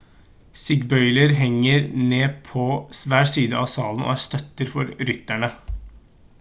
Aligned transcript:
stigbøyler 0.61 1.33
henger 1.41 1.85
ned 2.11 2.25
på 2.49 2.65
hver 3.11 3.29
side 3.35 3.61
av 3.65 3.71
salen 3.77 4.05
og 4.09 4.13
er 4.17 4.25
støtter 4.27 4.73
for 4.77 4.91
rytteren 5.11 5.49